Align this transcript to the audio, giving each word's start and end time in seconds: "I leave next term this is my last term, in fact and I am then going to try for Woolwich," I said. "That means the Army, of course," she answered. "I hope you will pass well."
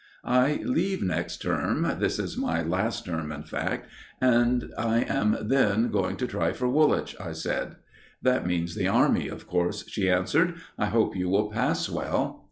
"I 0.25 0.59
leave 0.65 1.03
next 1.03 1.43
term 1.43 1.83
this 1.99 2.17
is 2.17 2.35
my 2.35 2.63
last 2.63 3.05
term, 3.05 3.31
in 3.31 3.43
fact 3.43 3.87
and 4.19 4.73
I 4.75 5.01
am 5.01 5.37
then 5.39 5.91
going 5.91 6.17
to 6.17 6.25
try 6.25 6.53
for 6.53 6.67
Woolwich," 6.67 7.15
I 7.19 7.33
said. 7.33 7.75
"That 8.19 8.47
means 8.47 8.73
the 8.73 8.87
Army, 8.87 9.27
of 9.27 9.45
course," 9.45 9.87
she 9.87 10.09
answered. 10.09 10.55
"I 10.75 10.87
hope 10.87 11.15
you 11.15 11.29
will 11.29 11.51
pass 11.51 11.87
well." 11.87 12.39